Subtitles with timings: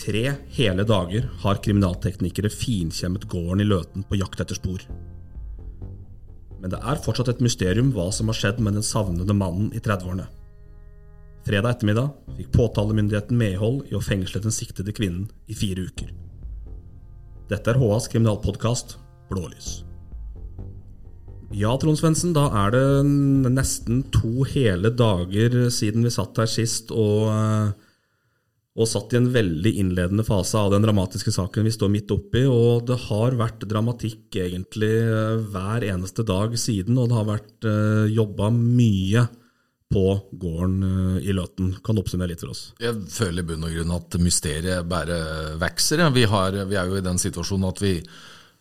[0.00, 0.24] tre
[0.56, 4.84] hele dager har kriminalteknikere finkjemmet gården i Løten på jakt etter spor.
[6.60, 9.80] Men det er fortsatt et mysterium hva som har skjedd med den savnede mannen i
[9.80, 10.28] 30-årene.
[11.46, 16.10] Fredag ettermiddag fikk påtalemyndigheten medhold i å fengsle den siktede kvinnen i fire uker.
[17.50, 18.98] Dette er HAs kriminalpodkast
[19.30, 19.80] Blålys.
[21.56, 22.82] Ja, Trond Svendsen, da er det
[23.50, 27.72] nesten to hele dager siden vi satt her sist og eh,
[28.78, 32.44] og satt i en veldig innledende fase av den dramatiske saken vi står midt oppi.
[32.46, 37.66] Og det har vært dramatikk egentlig eh, hver eneste dag siden, og det har vært
[37.66, 39.26] eh, jobba mye
[39.90, 40.04] på
[40.38, 41.72] gården eh, i Løten.
[41.82, 42.68] Kan du oppsummere litt for oss?
[42.82, 45.18] Jeg føler i bunn og grunn at mysteriet bare
[45.58, 46.04] vokser.
[46.14, 47.96] Vi, vi, er jo i den situasjonen at vi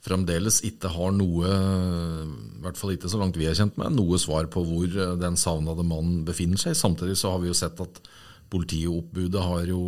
[0.02, 4.18] fremdeles ikke har noe, i hvert fall ikke så langt vi er kjent med, noe
[4.18, 6.77] svar på hvor den savnede mannen befinner seg.
[6.80, 7.99] Samtidig så har vi jo sett at
[8.52, 9.81] politioppbudet har jo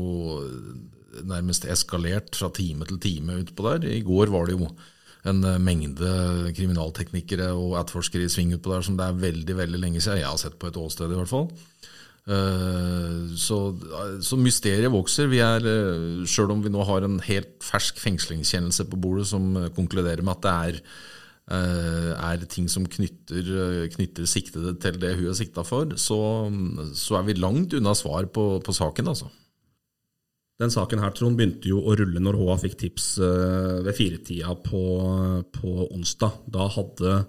[1.28, 3.90] nærmest eskalert fra time til time utpå der.
[3.90, 4.70] I går var det jo
[5.28, 6.12] en mengde
[6.58, 10.30] kriminalteknikere og etterforskere i sving utpå der som det er veldig veldig lenge siden jeg
[10.30, 11.50] har sett på et åsted, i hvert fall.
[12.32, 13.60] Eh, så,
[14.24, 15.30] så mysteriet vokser.
[15.30, 19.52] Vi er, eh, Sjøl om vi nå har en helt fersk fengslingskjennelse på bordet som
[19.76, 25.16] konkluderer med at det er Eh, er ting som knytter, eh, knytter siktede til det
[25.18, 26.20] hun er sikta for, så,
[26.96, 29.30] så, er vi langt unna svar på, på saken, altså.
[30.62, 34.54] Den saken her, Trond, begynte jo å rulle når HA fikk tips eh, ved firetida
[34.62, 34.82] på,
[35.58, 36.44] på onsdag.
[36.54, 37.22] Da hadde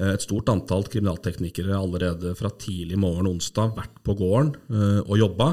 [0.00, 5.50] et stort antall kriminalteknikere allerede fra tidlig morgen onsdag vært på gården og jobba.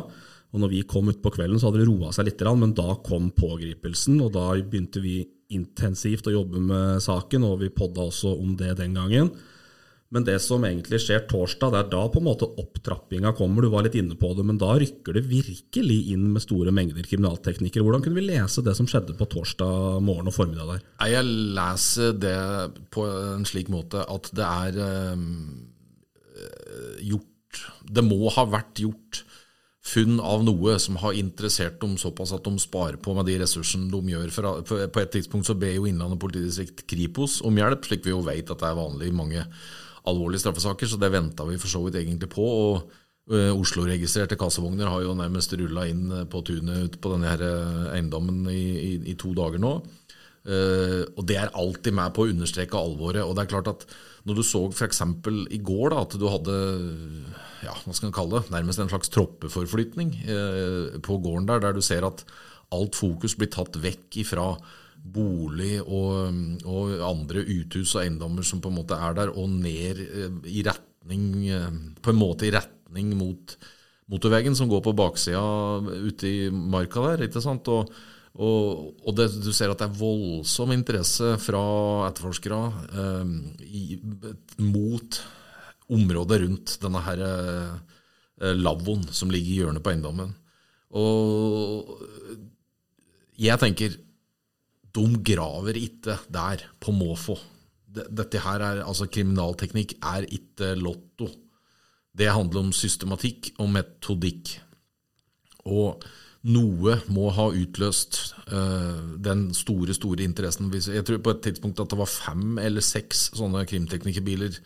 [0.55, 3.27] Og når vi kom utpå kvelden, så hadde det roa seg litt, men da kom
[3.36, 4.16] pågripelsen.
[4.23, 5.17] Og da begynte vi
[5.53, 9.31] intensivt å jobbe med saken, og vi podda også om det den gangen.
[10.09, 13.61] Men det som egentlig skjer torsdag, det er da på en måte opptrappinga kommer.
[13.61, 17.05] Du var litt inne på det, men da rykker det virkelig inn med store mengder
[17.05, 17.86] kriminalteknikere.
[17.86, 20.82] Hvordan kunne vi lese det som skjedde på torsdag morgen og formiddag der?
[21.14, 22.39] Jeg leser det
[22.93, 25.14] på en slik måte at det er øh,
[27.11, 27.26] gjort
[27.89, 29.23] Det må ha vært gjort
[29.85, 33.89] funn av noe som har interessert dem såpass at de sparer på med de ressursene
[33.91, 34.31] de gjør.
[34.35, 38.23] For på et tidspunkt så ber jo Innlandet politidistrikt Kripos om hjelp, slik vi jo
[38.25, 39.45] vet at det er vanlig i mange
[40.09, 42.43] alvorlige straffesaker, så det venta vi for så vidt egentlig på.
[42.43, 42.91] og
[43.31, 47.89] uh, Oslo-registrerte kassevogner har jo nærmest rulla inn på tunet ute på denne her eh,
[47.95, 49.77] eiendommen i, i, i to dager nå.
[50.49, 53.21] Uh, og det er alltid med på å understreke alvoret.
[53.21, 53.83] og det er klart at
[54.26, 55.02] Når du så f.eks.
[55.54, 56.55] i går da, at du hadde
[57.64, 61.76] ja, hva skal man kalle det, nærmest en slags troppeforflytning eh, på gården der, der
[61.76, 62.23] du ser at
[62.76, 64.52] alt fokus blir tatt vekk ifra
[64.99, 66.36] bolig og,
[66.67, 70.64] og, andre uthus og eiendommer som på en måte er der, og ned eh, i
[70.67, 73.55] retning eh, På en måte i retning mot
[74.09, 75.42] motorveien som går på baksida
[76.09, 77.27] ute i marka der.
[77.27, 77.67] ikke sant?
[77.70, 77.92] Og,
[78.37, 81.63] og, og det, du ser at det er voldsom interesse fra
[82.09, 82.59] etterforskere
[83.03, 83.31] eh,
[83.65, 83.83] i,
[84.61, 85.21] mot
[85.89, 90.35] området rundt denne her eh, lavvoen som ligger i hjørnet på eiendommen.
[90.95, 91.89] Og
[93.39, 93.97] jeg tenker
[94.89, 97.35] de graver ikke der på måfå.
[97.89, 101.29] Dette her er, altså Kriminalteknikk er ikke lotto.
[102.13, 104.55] Det handler om systematikk og metodikk.
[105.69, 106.03] Og
[106.48, 110.72] noe må ha utløst uh, den store store interessen.
[110.72, 114.60] Jeg tror på et tidspunkt at det var fem eller seks sånne krimteknikerbiler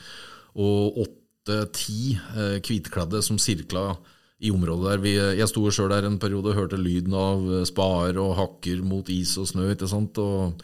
[0.62, 3.96] og åtte-ti uh, hvitkledde som sirkla
[4.44, 5.04] i området der.
[5.04, 8.82] Vi, jeg sto sjøl der en periode og hørte lyden av eh, spader og hakker
[8.86, 9.70] mot is og snø.
[9.72, 10.20] ikke sant?
[10.20, 10.64] Og,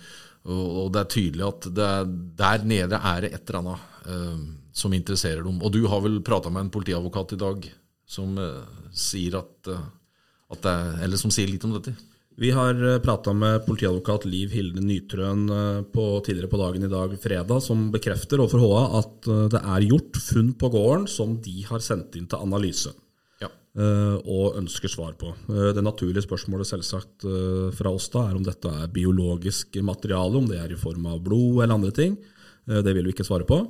[0.50, 1.92] og, og det er tydelig at det,
[2.40, 4.42] der nede er det et eller annet uh,
[4.76, 5.62] som interesserer dem.
[5.64, 7.70] Og du har vel prata med en politiadvokat i dag
[8.10, 9.72] som eh, sier at,
[10.50, 11.94] at det, eller som sier litt om dette?
[12.40, 16.92] Vi har eh, prata med politiadvokat Liv Hilde Nytrøen eh, på, tidligere på dagen i
[16.92, 21.36] dag, fredag, som bekrefter overfor HA at eh, det er gjort funn på gården som
[21.44, 22.94] de har sendt inn til analyse.
[23.44, 23.50] Ja.
[23.80, 25.30] Og ønsker svar på.
[25.48, 27.24] Det naturlige spørsmålet selvsagt
[27.78, 31.22] fra oss da er om dette er biologisk materiale, om det er i form av
[31.24, 32.18] blod eller andre ting.
[32.68, 33.62] Det vil vi ikke svare på.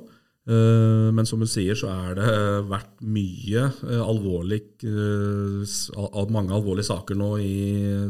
[0.50, 2.30] Eh, men som hun sier, så er det
[2.70, 7.58] vært mye eh, alvorlig, eh, mange alvorlige saker nå i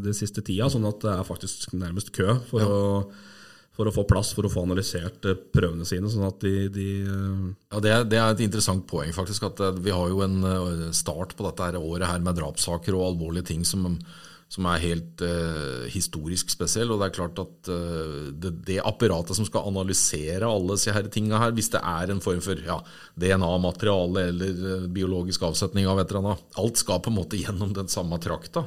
[0.00, 2.70] den siste tida, sånn at det er faktisk nærmest kø for, ja.
[2.70, 6.08] å, for å, få plass for å få analysert prøvene sine.
[6.12, 9.50] sånn at de, de ja, det er, det er, et interessant poeng, faktisk.
[9.50, 10.40] at Vi har jo en
[10.96, 13.90] start på dette året her med drapssaker og alvorlige ting som
[14.50, 16.90] som er helt eh, historisk spesiell.
[16.90, 21.06] Og det er klart at eh, det, det, apparatet som skal analysere alle disse her
[21.12, 22.80] tinga her, hvis det er en form for ja,
[23.20, 27.70] DNA-materiale eller uh, biologisk avsetning av et eller annet Alt skal på en måte gjennom
[27.76, 28.66] den samme trakta.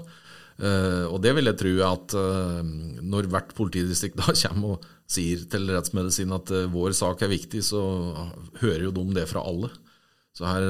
[0.54, 2.64] Uh, og det vil jeg tro at uh,
[3.04, 7.60] når hvert politidistrikt da kommer og sier til rettsmedisin at uh, vår sak er viktig,
[7.66, 7.84] så
[8.64, 9.74] hører jo de det fra alle.
[10.34, 10.64] Så her,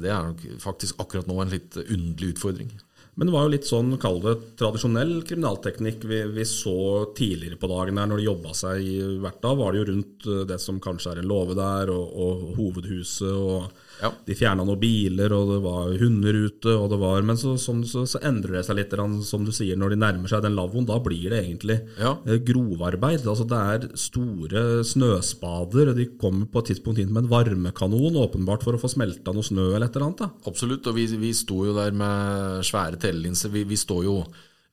[0.00, 2.72] det er nok faktisk akkurat nå en litt underlig utfordring.
[3.18, 7.66] Men det var jo litt sånn, kall det tradisjonell kriminalteknikk vi, vi, så tidligere på
[7.66, 9.56] dagen her når de jobba seg i hvert dag.
[9.58, 13.87] Var det jo rundt det som kanskje er en låve der, og, og hovedhuset og
[14.02, 14.10] ja.
[14.26, 16.74] De fjerna noen biler, og det var hunder ute.
[16.74, 18.94] og det var, Men så, som, så, så endrer det seg litt,
[19.26, 20.86] som du sier, når de nærmer seg den lavvoen.
[20.88, 22.16] Da blir det egentlig ja.
[22.26, 23.26] Eh, grovarbeid.
[23.26, 25.92] Altså Det er store snøspader.
[25.92, 29.34] og De kommer på et tidspunkt inn med en varmekanon, åpenbart for å få smelta
[29.34, 30.26] noe snø eller et eller annet.
[30.26, 30.50] da.
[30.50, 33.52] Absolutt, og vi, vi sto jo der med svære telelinser.
[33.54, 34.20] Vi, vi står jo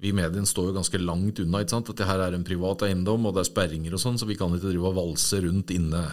[0.02, 1.62] vi i mediene står jo ganske langt unna.
[1.64, 1.90] ikke sant?
[1.92, 4.36] At det her er en privat eiendom, og det er sperringer og sånn, så vi
[4.40, 6.04] kan ikke drive og valse rundt inne,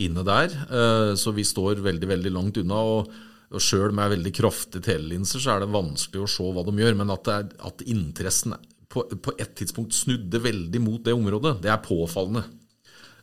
[0.00, 0.54] inne der.
[0.70, 2.80] Uh, så vi står veldig, veldig langt unna.
[2.80, 3.12] og,
[3.52, 6.96] og Sjøl med veldig kraftige telelinser så er det vanskelig å se hva de gjør.
[7.02, 8.56] Men at, er, at interessen
[8.88, 12.46] på, på et tidspunkt snudde veldig mot det området, det er påfallende.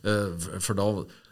[0.06, 0.30] Uh,
[0.62, 0.88] for da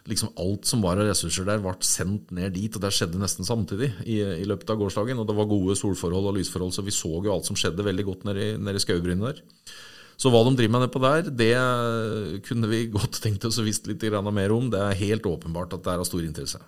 [0.09, 2.73] liksom alt som var av ressurser der, ble sendt ned dit.
[2.75, 5.19] og Det skjedde nesten samtidig i, i, løpet av gårsdagen.
[5.19, 8.07] og Det var gode solforhold og lysforhold, så vi så jo alt som skjedde veldig
[8.09, 9.41] godt nede i, nede skaubrynet der.
[10.19, 13.87] Så hva de driver med nedpå der, det kunne vi godt tenkt oss å visst
[13.89, 14.69] litt mer om.
[14.73, 16.61] Det er helt åpenbart at det er av stor interesse.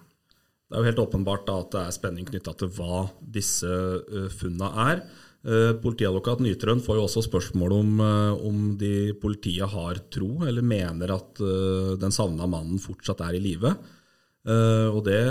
[0.66, 4.72] Det er jo helt åpenbart at det er spenning knytta til hva disse uh, funna
[4.90, 5.04] er.
[5.46, 10.66] Eh, politiadvokat Nytrøen får jo også spørsmål om, eh, om de politiet har tro, eller
[10.66, 13.76] mener at eh, den savna mannen fortsatt er i live.
[14.46, 15.22] Og det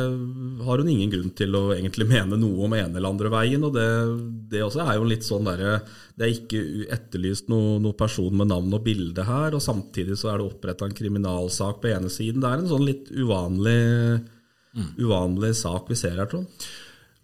[0.67, 3.63] har hun ingen grunn til å egentlig mene noe om ene eller andre veien.
[3.63, 3.85] Og det,
[4.51, 5.77] det også er jo litt sånn derre
[6.19, 6.63] Det er ikke
[6.97, 10.89] etterlyst noen noe person med navn og bilde her, og samtidig så er det oppretta
[10.89, 12.43] en kriminalsak på ene siden.
[12.43, 13.79] Det er en sånn litt uvanlig,
[14.75, 14.91] mm.
[14.99, 16.67] uvanlig sak vi ser her, Trond.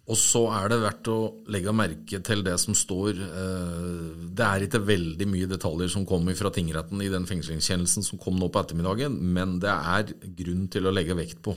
[0.09, 1.17] Og så er det verdt å
[1.53, 6.35] legge merke til det som står eh, Det er ikke veldig mye detaljer som kommer
[6.37, 10.11] fra tingretten i den fengslingskjennelsen som kom nå på ettermiddagen, men det er
[10.41, 11.55] grunn til å legge vekt på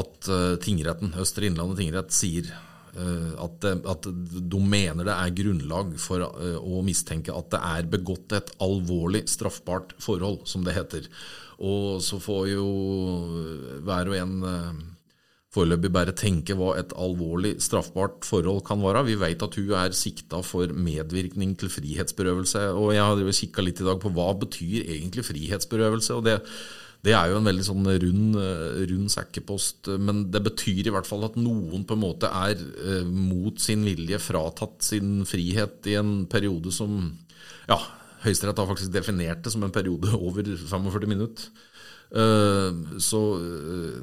[0.00, 5.92] at eh, tingretten, Østre Innlandet tingrett sier eh, at, at de mener det er grunnlag
[6.00, 11.10] for å mistenke at det er begått et alvorlig straffbart forhold, som det heter.
[11.60, 12.70] Og så får jo
[13.84, 14.34] hver og en
[15.54, 19.06] foreløpig bare tenke hva et alvorlig straffbart forhold kan være.
[19.08, 22.68] Vi vet at hun er sikta for medvirkning til frihetsberøvelse.
[22.70, 26.14] og Jeg har kikka litt i dag på hva betyr egentlig frihetsberøvelse.
[26.14, 26.38] og det,
[27.02, 28.38] det er jo en veldig sånn rund,
[28.92, 33.06] rund, sekkepost, men det betyr i hvert fall at noen på en måte er eh,
[33.08, 37.00] mot sin vilje fratatt sin frihet i en periode som
[37.66, 37.80] ja,
[38.20, 41.50] Høyesterett har faktisk definert det som en periode over 45 minutter.
[42.10, 44.00] Uh, så uh,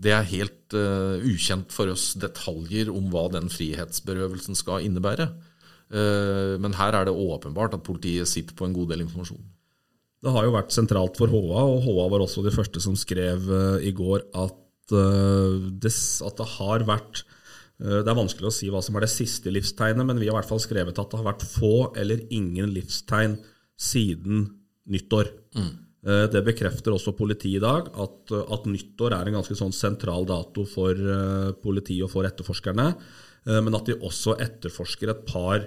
[0.00, 5.28] det er helt uh, ukjent for oss detaljer om hva den frihetsberøvelsen skal innebære.
[5.94, 9.42] Men her er det åpenbart at politiet sitter på en god del informasjon.
[10.24, 13.44] Det har jo vært sentralt for HA, og HA var også de første som skrev
[13.84, 14.56] i går at,
[14.90, 17.22] det, at det har vært
[17.74, 20.38] det er vanskelig å si hva som er det siste livstegnet, men vi har i
[20.38, 23.34] hvert fall skrevet at det har vært få eller ingen livstegn
[23.80, 24.46] siden
[24.90, 25.30] nyttår.
[25.56, 25.72] Mm.
[26.04, 30.26] Eh, det bekrefter også politiet i dag, at, at, nyttår er en ganske sånn sentral
[30.28, 30.98] dato for
[31.64, 32.90] politiet og for etterforskerne.
[33.44, 35.66] Men at de også etterforsker et par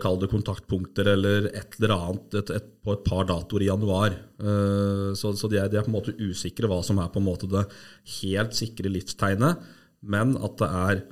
[0.00, 4.14] kall det kontaktpunkter eller et eller annet et, et, på et par datoer i januar.
[5.12, 7.26] så, så de, er, de, er, på en måte usikre hva som er på en
[7.26, 7.66] måte det
[8.22, 9.60] helt sikre livstegnet,
[10.00, 11.02] men at det er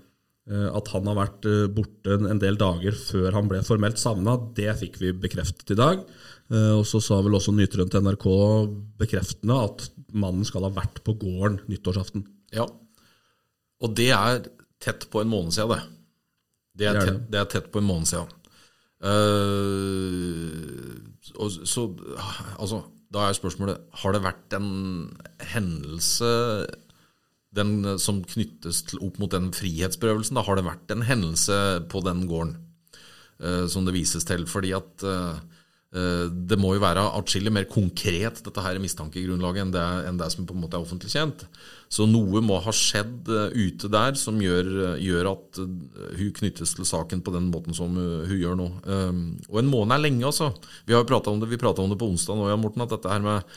[0.51, 4.97] at han har vært borte en del dager før han ble formelt savna, det fikk
[4.99, 6.01] vi bekreftet i dag.
[6.53, 8.27] Eh, og så sa vel også Nytrøen til NRK
[9.01, 12.27] bekreftende at mannen skal ha vært på gården nyttårsaften.
[12.53, 12.67] Ja,
[13.83, 14.45] og det er
[14.83, 15.83] tett på en måned siden, det.
[16.79, 18.31] Det er, tett, det er tett på en måned siden.
[19.03, 19.11] Uh,
[21.43, 21.89] og så,
[22.55, 22.79] altså,
[23.11, 24.69] da er spørsmålet Har det vært en
[25.51, 26.29] hendelse
[27.57, 30.39] den, som knyttes til, opp mot den frihetsberøvelsen?
[30.39, 31.57] Da har det vært en hendelse
[31.93, 32.57] på den gården
[33.43, 34.47] uh, som det vises til?
[34.51, 35.41] Fordi at uh,
[35.93, 40.31] Eh, det må jo være atskillig mer konkret, dette her mistankegrunnlaget, enn det, enn det
[40.33, 41.45] som på en måte er offentlig kjent.
[41.93, 46.73] Så noe må ha skjedd eh, ute der som gjør, gjør, at eh, hun knyttes
[46.79, 48.71] til saken på den måten som hun gjør nå.
[49.53, 50.55] Og en måned er lenge, altså.
[50.89, 52.97] Vi har jo pratet om det, prata om det på onsdag nå, ja, Morten, at
[52.97, 53.53] dette her med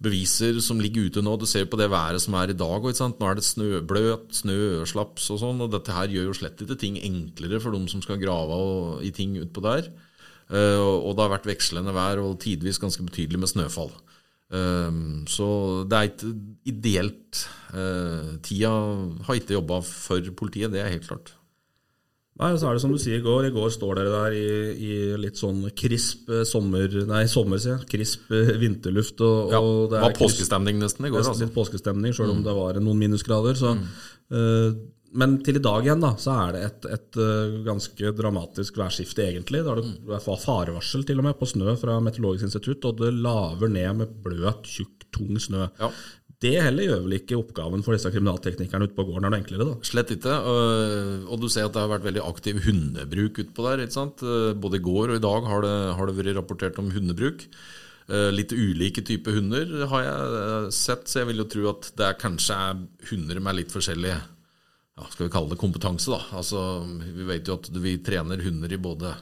[0.00, 1.36] beviser som ligger ute nå.
[1.36, 2.84] Du ser på det været som er i dag.
[2.84, 5.64] Nå er det snø, bløt, snøslaps og sånn.
[5.64, 8.60] Og dette her gjør jo slett ikke ting enklere for dem som skal grave
[9.06, 9.90] i ting utpå der.
[10.50, 13.92] Eh, og det har vært vekslende vær og tidvis ganske betydelig med snøfall.
[14.50, 15.50] Eh, så
[15.86, 16.32] det er ikke
[16.72, 17.44] ideelt.
[17.74, 18.72] Eh, tida
[19.28, 21.34] har ikke jobba for politiet, det er helt klart.
[22.40, 23.48] Nei, så er det som du sier i går.
[23.50, 24.44] I går står dere der i,
[24.80, 26.88] i litt sånn krisp eh, sommer...
[27.10, 27.88] Nei, sommer, sier jeg.
[27.92, 29.20] Krisp eh, vinterluft.
[29.26, 31.20] Og, Ja, og det var påskestemning nesten i går.
[31.20, 31.44] Altså.
[31.44, 32.38] litt påskestemning, sjøl Mm.
[32.38, 33.58] om det var noen minusgrader.
[33.60, 33.74] Så,
[34.32, 34.78] eh,
[35.20, 39.24] men til i dag igjen, da, så er det et, et uh, ganske dramatisk værskifte,
[39.26, 39.64] egentlig.
[39.66, 43.10] Da er det var farevarsel til og med på snø fra Meteorologisk institutt, og det
[43.18, 45.66] laver ned med bløt, tjukk, tung snø.
[45.82, 45.90] Ja.
[46.40, 49.66] Det heller gjør vel ikke oppgaven for disse kriminalteknikerne ute på gården er noe enklere,
[49.68, 49.74] da.
[49.84, 50.38] Slett ikke.
[51.28, 53.84] Og, du ser at det har vært veldig aktiv hundebruk utpå der.
[53.84, 54.24] ikke sant?
[54.56, 57.44] Både i går og i dag har det, har det vært rapportert om hundebruk.
[58.10, 61.90] Eh, Litt ulike typer hunder har jeg eh, sett, så jeg vil jo tro at
[61.98, 62.80] det er kanskje er
[63.12, 66.10] hunder med litt forskjellig ja, skal vi kalle det kompetanse.
[66.10, 66.20] da.
[66.40, 66.64] Altså,
[67.14, 69.14] Vi vet jo at vi trener hunder i både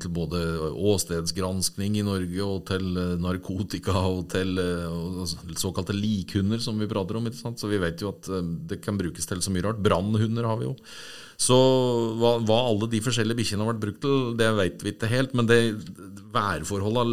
[0.00, 0.40] til både
[0.74, 7.18] åstedsgranskning i Norge og til eh, narkotika og til eh, såkalte likhunder, som vi prater
[7.18, 7.28] om.
[7.30, 9.82] Så vi vet jo at eh, det kan brukes til så mye rart.
[9.84, 10.74] Brannhunder har vi jo.
[11.40, 11.56] Så
[12.18, 15.34] hva, hva alle de forskjellige bikkjene har vært brukt til, det vet vi ikke helt.
[15.38, 15.60] Men det
[16.34, 17.06] værforholda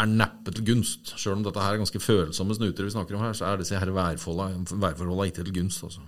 [0.00, 1.14] er neppe til gunst.
[1.18, 3.78] Sjøl om dette her er ganske følsomme snuter vi snakker om her, så er disse
[3.78, 5.82] her værforholda, ikke til gunst.
[5.86, 6.06] altså.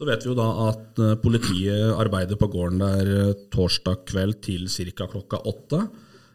[0.00, 4.38] Så vet vi jo da at eh, politiet arbeider på gården der eh, torsdag kveld
[4.46, 4.62] til
[4.96, 5.04] ca.
[5.04, 5.80] klokka åtte.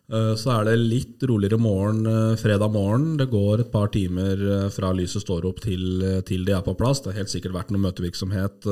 [0.05, 2.05] Eh, Så er det litt roligere morgen
[2.37, 3.15] fredag morgen.
[3.17, 5.81] Det går et par timer fra lyset står opp til,
[6.29, 7.01] til de er på plass.
[7.01, 8.69] Det har helt sikkert vært noe møtevirksomhet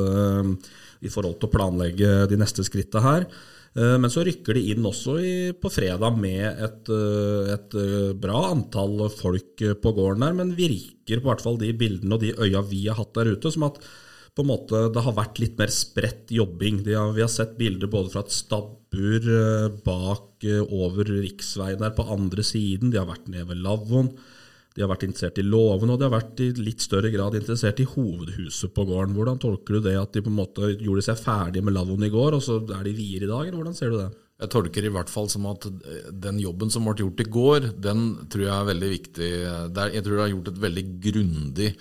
[1.02, 3.26] i forhold til å planlegge de neste skritta her.
[3.74, 6.94] Men så rykker de inn også i, på fredag med et,
[7.58, 7.78] et
[8.22, 12.36] bra antall folk på gården der, men virker på hvert fall de bildene og de
[12.38, 13.82] øya vi har hatt der ute, som at
[14.34, 16.82] på en måte det har vært litt mer spredt jobbing.
[16.88, 21.94] Har, vi har sett bilder både fra et stabbur eh, bak eh, over riksveien der
[21.94, 22.94] på andre siden.
[22.94, 24.10] De har vært nede ved lavvoen.
[24.74, 27.78] De har vært interessert i låven, og de har vært i litt større grad interessert
[27.84, 29.14] i hovedhuset på gården.
[29.14, 32.14] Hvordan tolker du det at de på en måte gjorde seg ferdig med lavvoen i
[32.14, 34.10] går, og så er de videre i dag, eller hvordan ser du det?
[34.42, 37.68] Jeg tolker i hvert fall som at eh, den jobben som ble gjort i går,
[37.86, 39.34] den tror jeg er veldig viktig.
[39.78, 41.76] Jeg tror det har gjort et veldig grundig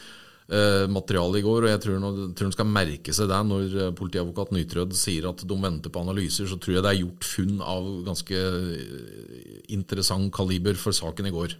[0.92, 3.94] materiale i går, og jeg tror, noe, tror han skal merke seg det når eh,
[3.96, 7.62] politiadvokat Nytrød sier at de venter på analyser, så tror jeg det er gjort funn
[7.64, 11.56] av ganske eh, interessant kaliber for saken i går.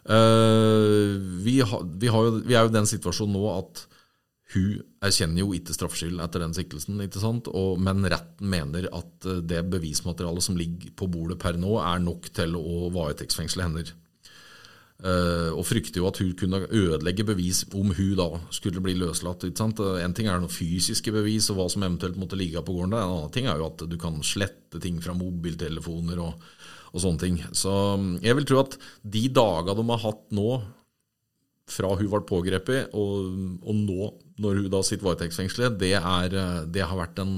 [0.00, 3.82] Uh, vi, ha, vi, jo, vi er jo i den situasjonen nå at
[4.54, 7.46] hun erkjenner jo ikke straffskyld etter den siktelsen, ikke sant?
[7.54, 12.02] Og, men retten mener at eh, det bevismaterialet som ligger på bordet per nå, er
[12.02, 13.84] nok til å varetektsfengsle henne.
[15.00, 19.46] Eh, og frykter jo at hun kunne ødelegge bevis om hun da skulle bli løslatt.
[19.48, 22.90] Eh, En ting er noen fysiske bevis og hva som eventuelt måtte ligge på gården.
[22.90, 23.06] der.
[23.06, 26.44] En annen ting er jo at du kan slette ting fra mobiltelefoner og,
[26.92, 27.40] og sånne ting.
[27.52, 30.60] Så mm, jeg vil tro at de dager de har hatt nå,
[31.70, 33.26] fra hun ble pågrepet og,
[33.62, 34.08] og nå
[34.42, 37.34] når hun da sitter varetektsfengslet, det, eh, det har vært en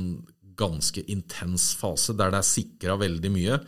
[0.59, 3.59] ganske intens fase der det er sikra veldig mye.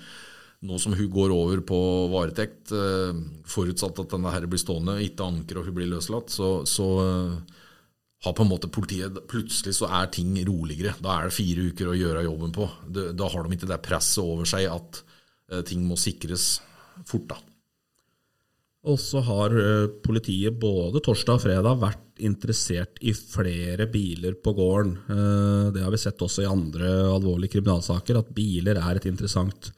[0.64, 1.78] Nå som hun går over på
[2.12, 3.12] varetekt, eh,
[3.44, 7.58] forutsatt at denne her blir stående, ikke anker og hun blir løslatt, så, så eh,
[8.24, 10.94] har på en måte politiet Plutselig så er ting roligere.
[11.04, 12.68] Da er det fire uker å gjøre jobben på.
[12.88, 15.02] Da har de ikke det presset over seg at
[15.52, 16.62] eh, ting må sikres
[17.04, 17.28] fort.
[17.34, 17.42] da.
[18.88, 19.52] Og så har
[20.04, 24.92] politiet både torsdag og fredag vært interessert i flere biler på gården.
[25.72, 29.72] Det har vi sett også i andre alvorlige kriminalsaker, at biler er et interessant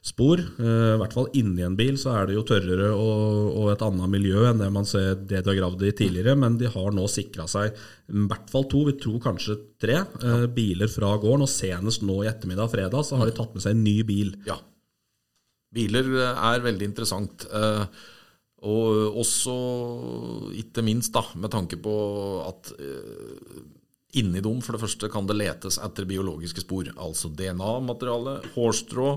[0.00, 0.40] spor.
[0.40, 3.82] Eh, I hvert fall inni en bil så er det jo tørrere og, og et
[3.84, 6.94] annet miljø enn det man ser det de har gravd i tidligere, men de har
[6.96, 7.74] nå sikra seg
[8.10, 11.44] i hvert fall to, vi tror kanskje tre, eh, biler fra gården.
[11.44, 14.32] Og senest nå i ettermiddag fredag så har de tatt med seg en ny bil.
[14.48, 14.56] Ja.
[15.74, 17.46] Biler eh, er veldig interessant.
[18.60, 19.52] Og også,
[20.60, 21.92] ikke minst, da, med tanke på
[22.44, 22.74] at
[24.20, 26.90] inni dem, for det første, kan det letes etter biologiske spor.
[27.00, 29.14] Altså DNA-materiale, hårstrå,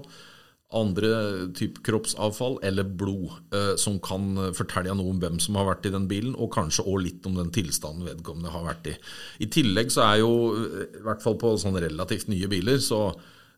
[0.75, 1.09] andre
[1.57, 5.93] type kroppsavfall eller blod, eh, som kan fortelle noe om hvem som har vært i
[5.93, 8.97] den bilen, og kanskje også litt om den tilstanden vedkommende har vært i.
[9.45, 13.05] I tillegg så er jo, eh, i hvert fall på sånn relativt nye biler, så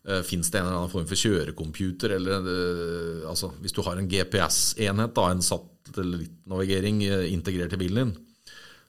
[0.06, 3.98] uh, fins det en eller annen form for kjørecomputer, eller eh, altså hvis du har
[3.98, 8.14] en GPS-enhet, en satellittnavigering eh, integrert i bilen din,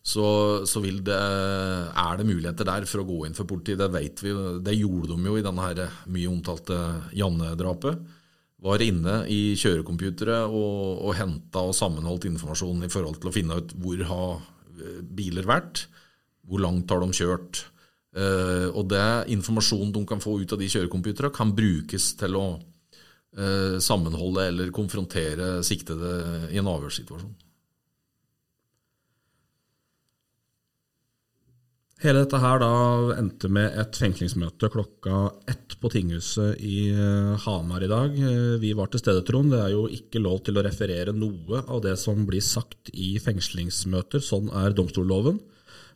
[0.08, 0.28] så,
[0.64, 3.82] så det, er det muligheter der for å gå inn for politiet.
[3.82, 4.32] Det vet vi,
[4.64, 6.78] det gjorde de jo i denne her mye omtalte
[7.18, 8.06] Janne-drapet.
[8.64, 13.58] Var inne i kjørecomputere og, og henta og sammenholdt informasjon i forhold til å finne
[13.60, 14.38] ut hvor har
[14.80, 15.84] eh, biler vært,
[16.48, 17.66] hvor langt har de kjørt.
[18.18, 22.46] Uh, og det informasjonen de kan få ut av de kjørecomputerne, kan brukes til å
[22.56, 27.36] uh, sammenholde eller konfrontere siktede i en avhørssituasjon.
[31.98, 32.74] Hele dette her da
[33.18, 38.14] endte med et fengslingsmøte klokka ett på tinghuset i eh, Hamar i dag.
[38.14, 39.50] Eh, vi var til stede, Trond.
[39.50, 43.16] Det er jo ikke lov til å referere noe av det som blir sagt i
[43.24, 44.22] fengslingsmøter.
[44.22, 45.40] Sånn er domstolloven.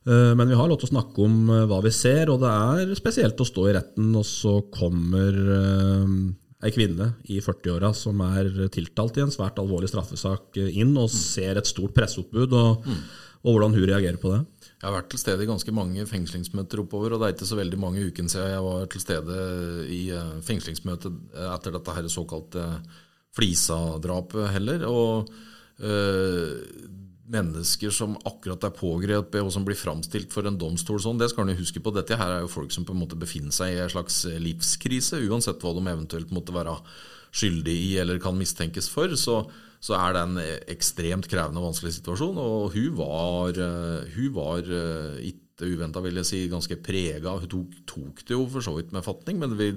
[0.10, 2.98] Eh, men vi har lov til å snakke om hva vi ser, og det er
[2.98, 5.38] spesielt å stå i retten, og så kommer
[6.62, 11.62] ei kvinne i 40-åra som er tiltalt i en svært alvorlig straffesak inn, og ser
[11.62, 12.89] et stort presseoppbud, og,
[13.46, 14.41] og hvordan hun reagerer på det.
[14.82, 17.58] Jeg har vært til stede i ganske mange fengslingsmøter oppover, og det er ikke så
[17.60, 19.36] veldig mange ukene siden jeg var til stede
[19.94, 22.66] i eh, fengslingsmøtet etter dette her såkalte
[23.38, 24.88] Flisa-drapet heller.
[24.90, 25.30] Og
[25.86, 26.56] øh,
[27.32, 31.46] mennesker som akkurat er pågrepet, og som blir framstilt for en domstol sånn, det skal
[31.46, 31.94] en huske på.
[31.94, 35.22] Dette her er jo folk som på en måte befinner seg i en slags livskrise,
[35.30, 36.80] uansett hva de eventuelt måtte være
[37.32, 39.14] skyldig i eller kan mistenkes for.
[39.14, 39.44] så
[39.82, 42.38] så er det en ekstremt krevende og vanskelig situasjon.
[42.38, 47.34] Og hun var, eh, hun var eh, ikke uventa, vil jeg si, ganske prega.
[47.42, 49.74] Hun tok, tok, det jo for så vidt med fatning, men det,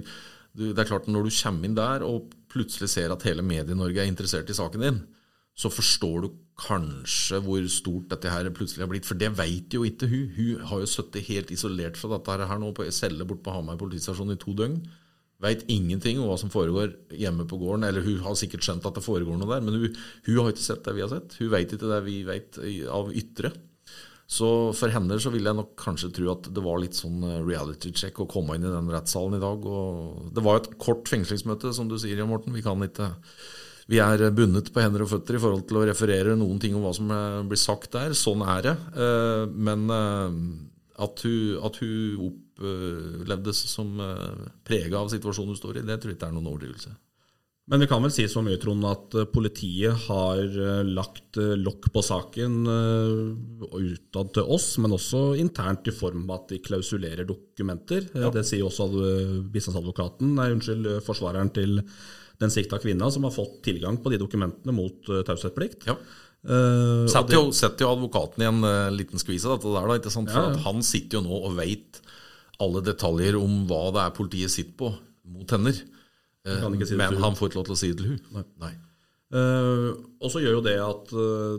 [0.53, 4.09] det er klart når du kommer inn der og plutselig ser at hele Medie-Norge er
[4.09, 5.01] interessert i saken din,
[5.57, 9.07] så forstår du kanskje hvor stort dette her plutselig har blitt.
[9.07, 10.29] For det veit jo ikke hun.
[10.35, 13.79] Hun har jo sittet helt isolert fra dette her nå på celle borte på Hamar
[13.79, 14.77] politistasjon i to døgn.
[15.43, 17.83] Veit ingenting om hva som foregår hjemme på gården.
[17.87, 20.67] Eller hun har sikkert skjønt at det foregår noe der, men hun, hun har ikke
[20.67, 21.35] sett det vi har sett.
[21.41, 22.59] Hun veit ikke det vi veit
[22.91, 23.51] av ytre.
[24.25, 27.43] Så for henne så vil jeg nok kanskje tro at det var litt sånn eh,
[27.45, 29.67] reality check å komme inn i den rettssalen i dag.
[29.69, 32.55] Og det var et kort fengslingsmøte, som du sier, Jan Morten.
[32.55, 33.13] Vi kan ikke
[33.85, 36.87] vi er bundet på hender og føtter i forhold til å referere noen ting om
[36.87, 38.17] hva som eh, blir sagt der.
[38.17, 38.75] Sånn er det.
[38.97, 39.85] Eh, men
[40.95, 46.13] at hun, at hun opplevdes som eh, prega av situasjonen hun står i, det tror
[46.13, 46.93] jeg ikke er noen overdrivelse.
[47.65, 51.89] Men vi kan vel si så mye, Trond, at eh, politiet har eh, lagt lokk
[51.91, 58.07] på saken utad til oss, men også internt i form av at de klausulerer dokumenter.
[58.13, 58.31] Ja.
[58.33, 58.87] Det sier også
[59.51, 61.81] bistandsadvokaten, nei, unnskyld, forsvareren til
[62.39, 65.87] den sikta kvinna, som har fått tilgang på de dokumentene mot taushetsplikt.
[65.87, 65.95] Ja.
[66.45, 69.97] Uh, setter, jo, setter, jo, advokaten i en uh, liten skvis av dette der, da,
[69.97, 70.29] ikke sant?
[70.29, 70.61] For ja, ja.
[70.67, 72.01] han sitter jo nå og veit
[72.61, 74.91] alle detaljer om hva det er politiet sitter på
[75.33, 75.79] mot hender.
[76.45, 78.19] Uh, si men han får ikke lov til å si det til hun.
[78.35, 78.45] Nei.
[78.61, 78.75] Nei.
[80.21, 81.09] og så gjør jo det at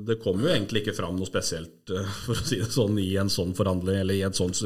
[0.07, 1.91] det kommer jo egentlig ikke fram noe spesielt
[2.23, 4.63] for å si det sånn, i en sånn forhandling eller i et sånt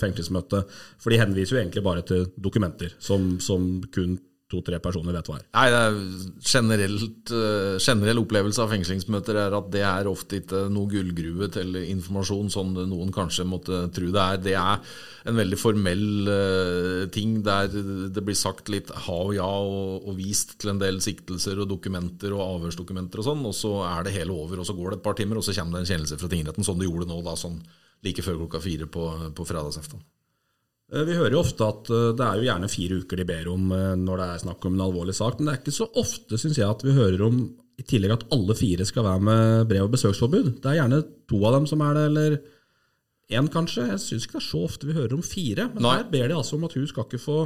[0.00, 0.64] fengselsmøte.
[0.96, 4.16] For de henviser jo egentlig bare til dokumenter som, som kun
[4.52, 5.46] to-tre personer vet hva er.
[5.56, 5.96] Nei, det er
[6.52, 11.78] generelt, uh, Generell opplevelse av fengslingsmøter er at det er ofte ikke noe gullgruve til
[11.80, 14.40] informasjon, som noen kanskje måtte tro det er.
[14.44, 14.94] Det er
[15.30, 20.16] en veldig formell uh, ting der det blir sagt litt ha og ja og, og,
[20.18, 24.16] vist til en del siktelser og dokumenter og avhørsdokumenter og sånn, og så er det
[24.16, 26.18] hele over, og så går det et par timer, og så kommer det en kjennelse
[26.20, 27.60] fra tingretten, som det gjorde nå, da, sånn
[28.02, 30.02] like før klokka fire på, på fredagsaften.
[30.92, 33.50] Eh, vi hører jo ofte at eh, det er jo gjerne fire uker de ber
[33.52, 35.88] om eh, når det er snakk om en alvorlig sak, men det er ikke så
[36.02, 37.42] ofte synes jeg, at vi hører om
[37.80, 40.50] i tillegg at alle fire skal være med brev- og besøksforbud.
[40.60, 41.00] Det er gjerne
[41.30, 42.36] to av dem som er det, eller
[43.32, 43.86] én kanskje.
[43.88, 45.70] Jeg syns ikke det er så ofte vi hører om fire.
[45.72, 45.94] Men Nei.
[45.96, 47.38] her ber de altså om at hun skal ikke få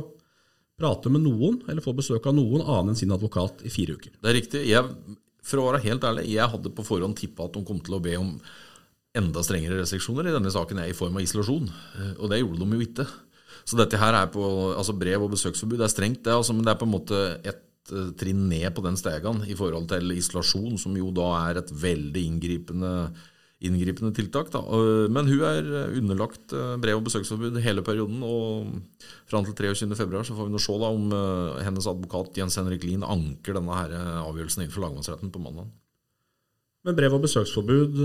[0.76, 4.18] prate med noen eller få besøk av noen annen enn sin advokat i fire uker.
[4.18, 4.64] Det er riktig.
[4.68, 5.14] Jeg,
[5.46, 8.02] for å være helt ærlig, jeg hadde på forhånd tippa at hun kom til å
[8.02, 8.34] be om
[9.16, 11.70] enda strengere restriksjoner i denne saken i form av isolasjon.
[12.18, 13.06] Og det gjorde de jo ikke.
[13.64, 14.42] Så dette her er på
[14.74, 17.94] altså brev- og besøksforbud er strengt, det, altså, men det er på en måte et
[17.94, 21.72] uh, trinn ned på den stegen i forhold til isolasjon, som jo da er et
[21.82, 22.92] veldig inngripende,
[23.66, 24.50] inngripende tiltak.
[24.52, 24.60] Da.
[25.12, 28.74] Men hun er underlagt uh, brev- og besøksforbud hele perioden, og
[29.30, 31.16] fram til 23.2 så får vi nå se da om
[31.62, 35.70] hennes advokat Jens Henrik Lien anker denne her avgjørelsen inn for lagmannsretten på mandag.
[36.86, 37.96] Men brev- og besøksforbud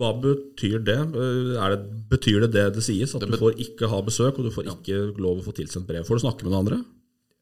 [0.00, 0.98] hva betyr det?
[1.14, 1.76] det?
[2.10, 3.14] Betyr det det det sies?
[3.14, 6.06] At du får ikke ha besøk, og du får ikke lov å få tilsendt brev?
[6.08, 6.80] Får du snakke med noen andre?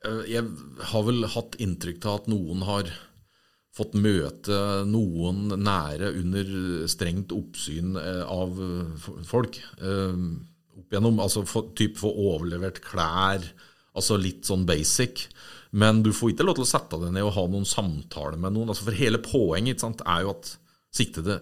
[0.05, 0.45] Eh, jeg
[0.93, 2.93] har vel hatt inntrykk av at noen har
[3.73, 6.49] fått møte noen nære under
[6.93, 8.59] strengt oppsyn eh, av
[9.29, 9.57] folk.
[9.81, 10.19] Eh,
[10.83, 11.47] opp gjennom, altså
[11.79, 13.47] typ få overlevert klær,
[13.97, 15.25] altså litt sånn basic.
[15.73, 18.53] Men du får ikke lov til å sette deg ned og ha noen samtale med
[18.53, 18.75] noen.
[18.75, 20.53] Altså for hele poenget sant, er jo at
[20.93, 21.39] siktede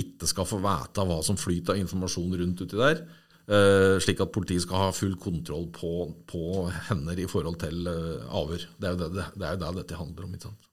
[0.00, 3.04] ikke skal få vite hva som flyter av informasjon rundt uti der.
[3.44, 5.90] Uh, slik at politiet skal ha full kontroll på,
[6.30, 6.44] på
[6.88, 8.64] hender i forhold til uh, avhør.
[8.80, 10.38] Det er jo det, det, det, er jo det dette handler om.
[10.38, 10.70] ikke sant?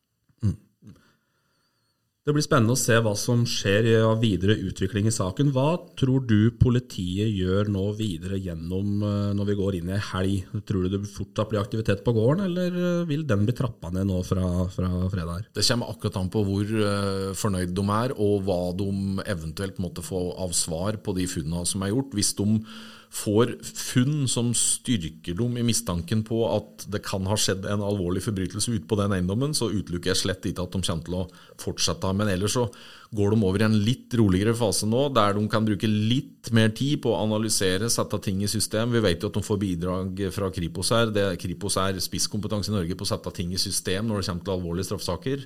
[2.22, 5.48] Det blir spennende å se hva som skjer i videre utvikling i saken.
[5.56, 10.04] Hva tror du politiet gjør nå videre gjennom eh, når vi går inn i ei
[10.12, 10.52] helg?
[10.70, 14.06] Tror du det fort blir aktivitet på gården, eller eh, vil den bli trappa ned
[14.12, 15.50] nå fra, fra fredag?
[15.58, 18.92] Det kommer akkurat an på hvor uh, fornøyd de er, og hva de
[19.26, 22.14] eventuelt måtte få av svar på de funnene som er gjort.
[22.14, 22.62] Hvis de
[23.12, 28.24] får funn som styrker dem i mistanken på at det kan ha skjedd en alvorlig
[28.24, 31.26] forbrytelse ute på den eiendommen, så utelukker jeg slett ikke at de kommer til å
[31.60, 32.13] fortsette.
[32.15, 32.63] Men ellers så
[33.12, 36.71] går de over i en litt roligere fase nå, der de kan bruke litt mer
[36.71, 38.95] tid på å analysere, sette ting i system.
[38.95, 41.12] Vi vet jo at de får bidrag fra Kripos her.
[41.12, 44.47] Det, Kripos er spisskompetanse i Norge på å sette ting i system når det kommer
[44.47, 45.45] til alvorlige straffesaker.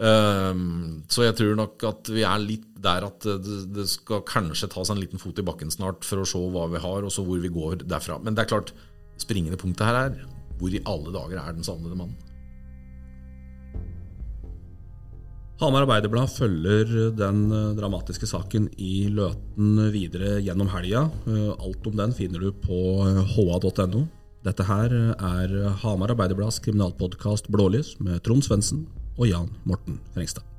[0.00, 4.70] Um, så jeg tror nok at vi er litt der at det, det, skal kanskje
[4.72, 7.24] tas en liten fot i bakken snart for å se hva vi har, og så
[7.26, 8.16] hvor vi går derfra.
[8.24, 8.72] Men det er klart,
[9.20, 10.14] springende punktet her er
[10.60, 12.16] hvor i alle dager er den savnede mannen?
[15.60, 21.02] Hamar Arbeiderblad følger den eh, dramatiske saken i Løten videre gjennom helga.
[21.28, 22.78] Eh, alt om den finner du på
[23.34, 24.06] ha.no.
[24.48, 28.86] Dette her er Hamar Arbeiderblads kriminalpodkast Blålys med Trond Svendsen
[29.20, 30.49] og Jan Morten Frengstad.